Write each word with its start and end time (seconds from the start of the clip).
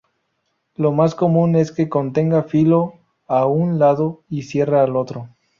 Lo 0.77 0.91
más 0.91 1.13
común 1.13 1.55
es 1.55 1.71
que 1.71 1.87
contenga 1.87 2.41
filo 2.41 2.93
a 3.27 3.45
un 3.45 3.77
lado 3.77 4.23
y 4.31 4.41
sierra 4.41 4.81
al 4.81 4.95
otro. 4.95 5.29